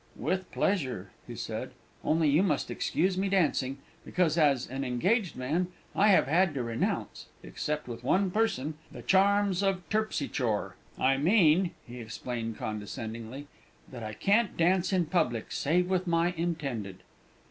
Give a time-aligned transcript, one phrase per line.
[0.17, 5.67] "With pleasure," he said; "only you must excuse me dancing, because, as an engaged man,
[5.95, 10.75] I have had to renounce (except with one person) the charms of Terpsy chore.
[10.97, 13.45] I mean," he explained condescendingly,
[13.91, 17.03] "that I can't dance in public save with my intended."